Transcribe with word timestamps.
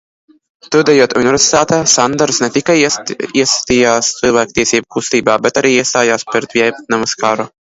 Studējot 0.67 1.11
universitātē, 1.19 1.77
Sanderss 1.91 2.39
ne 2.45 2.49
tikai 2.55 2.77
iesaistījās 2.85 4.09
civiltiesību 4.23 4.91
kustībā, 4.97 5.37
bet 5.45 5.61
arī 5.63 5.75
iestājās 5.77 6.27
pret 6.35 6.59
Vjetnamas 6.61 7.17
karu. 7.25 7.49